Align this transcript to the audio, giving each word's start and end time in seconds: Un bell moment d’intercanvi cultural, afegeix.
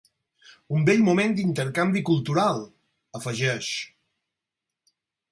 Un 0.77 0.79
bell 0.85 1.01
moment 1.09 1.35
d’intercanvi 1.39 2.01
cultural, 2.07 2.63
afegeix. 3.19 3.69